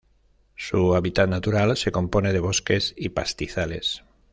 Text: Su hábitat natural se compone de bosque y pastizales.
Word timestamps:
Su 0.55 0.95
hábitat 0.95 1.29
natural 1.29 1.77
se 1.77 1.91
compone 1.91 2.33
de 2.33 2.39
bosque 2.39 2.79
y 2.97 3.09
pastizales. 3.09 4.03